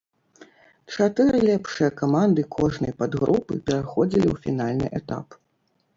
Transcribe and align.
Чатыры 0.93 1.41
лепшыя 1.49 1.89
каманды 2.01 2.41
кожнай 2.57 2.93
падгрупы 3.03 3.53
пераходзілі 3.69 4.27
ў 4.33 4.45
фінальны 4.47 4.87
этап. 5.03 5.27